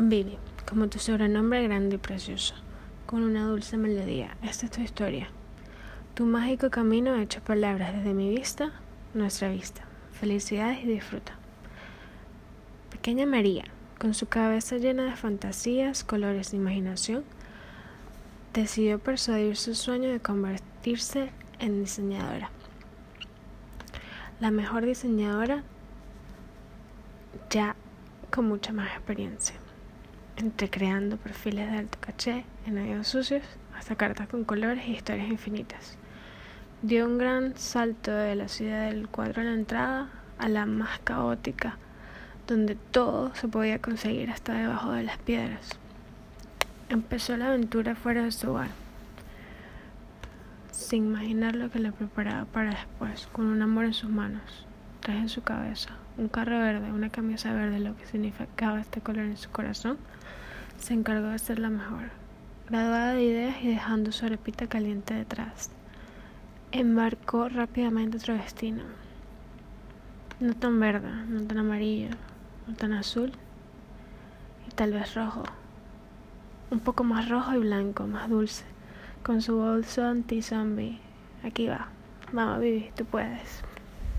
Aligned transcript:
Vivi, 0.00 0.38
como 0.66 0.88
tu 0.88 0.98
sobrenombre 0.98 1.62
grande 1.64 1.96
y 1.96 1.98
precioso, 1.98 2.54
con 3.04 3.22
una 3.22 3.46
dulce 3.46 3.76
melodía. 3.76 4.36
Esta 4.42 4.64
es 4.64 4.72
tu 4.72 4.80
historia. 4.80 5.28
Tu 6.14 6.24
mágico 6.24 6.70
camino 6.70 7.14
hecho 7.16 7.42
palabras 7.42 7.94
desde 7.94 8.14
mi 8.14 8.30
vista, 8.34 8.72
nuestra 9.12 9.50
vista. 9.50 9.82
Felicidades 10.12 10.82
y 10.82 10.86
disfruta. 10.86 11.34
Pequeña 12.90 13.26
María, 13.26 13.64
con 13.98 14.14
su 14.14 14.28
cabeza 14.28 14.78
llena 14.78 15.04
de 15.04 15.16
fantasías, 15.16 16.04
colores 16.04 16.54
e 16.54 16.56
imaginación, 16.56 17.22
decidió 18.54 18.98
persuadir 18.98 19.56
su 19.58 19.74
sueño 19.74 20.10
de 20.10 20.20
convertirse 20.20 21.30
en 21.58 21.80
diseñadora. 21.80 22.50
La 24.40 24.50
mejor 24.50 24.86
diseñadora 24.86 25.64
ya 27.50 27.76
con 28.30 28.48
mucha 28.48 28.72
más 28.72 28.88
experiencia, 28.96 29.56
entre 30.36 30.70
creando 30.70 31.16
perfiles 31.16 31.70
de 31.70 31.78
alto 31.78 31.98
caché 32.00 32.44
en 32.66 32.74
medios 32.74 33.08
sucios 33.08 33.42
hasta 33.76 33.96
cartas 33.96 34.28
con 34.28 34.44
colores 34.44 34.86
y 34.86 34.92
historias 34.92 35.28
infinitas. 35.28 35.96
Dio 36.82 37.06
un 37.06 37.18
gran 37.18 37.56
salto 37.56 38.10
de 38.12 38.34
la 38.34 38.48
ciudad 38.48 38.90
del 38.90 39.08
cuadro 39.08 39.42
a 39.42 39.44
la 39.44 39.54
entrada 39.54 40.08
a 40.38 40.48
la 40.48 40.66
más 40.66 40.98
caótica, 41.04 41.76
donde 42.46 42.74
todo 42.74 43.34
se 43.34 43.46
podía 43.46 43.80
conseguir 43.80 44.30
hasta 44.30 44.54
debajo 44.54 44.92
de 44.92 45.04
las 45.04 45.18
piedras. 45.18 45.78
Empezó 46.88 47.36
la 47.36 47.46
aventura 47.46 47.94
fuera 47.94 48.24
de 48.24 48.32
su 48.32 48.50
hogar, 48.50 48.70
sin 50.72 51.06
imaginar 51.06 51.54
lo 51.54 51.70
que 51.70 51.78
le 51.78 51.92
preparaba 51.92 52.44
para 52.46 52.70
después, 52.70 53.28
con 53.32 53.46
un 53.46 53.62
amor 53.62 53.84
en 53.84 53.94
sus 53.94 54.10
manos, 54.10 54.66
tres 55.02 55.16
en 55.16 55.28
su 55.28 55.42
cabeza, 55.42 55.90
un 56.16 56.28
carro 56.28 56.58
verde, 56.58 56.92
una 56.92 57.10
camisa 57.10 57.52
verde, 57.52 57.80
lo 57.80 57.96
que 57.96 58.06
significaba 58.06 58.80
este 58.80 59.00
color 59.00 59.24
en 59.24 59.36
su 59.36 59.50
corazón, 59.50 59.98
se 60.78 60.94
encargó 60.94 61.28
de 61.28 61.38
ser 61.38 61.58
la 61.58 61.68
mejor, 61.68 62.10
graduada 62.70 63.12
de 63.12 63.24
ideas 63.24 63.56
y 63.62 63.68
dejando 63.68 64.12
su 64.12 64.24
arepita 64.24 64.68
caliente 64.68 65.12
detrás. 65.12 65.70
Embarcó 66.70 67.48
rápidamente 67.48 68.16
otro 68.16 68.34
destino, 68.34 68.84
no 70.40 70.54
tan 70.54 70.80
verde, 70.80 71.10
no 71.28 71.42
tan 71.42 71.58
amarillo, 71.58 72.10
no 72.66 72.74
tan 72.74 72.92
azul, 72.92 73.32
y 74.68 74.70
tal 74.74 74.92
vez 74.92 75.14
rojo, 75.14 75.42
un 76.70 76.80
poco 76.80 77.04
más 77.04 77.28
rojo 77.28 77.54
y 77.54 77.58
blanco, 77.58 78.06
más 78.06 78.30
dulce, 78.30 78.64
con 79.22 79.42
su 79.42 79.56
bolso 79.56 80.06
anti-zombie. 80.06 81.00
Aquí 81.44 81.66
va, 81.66 81.88
vamos, 82.32 82.60
Vivi, 82.60 82.90
tú 82.96 83.04
puedes. 83.04 83.64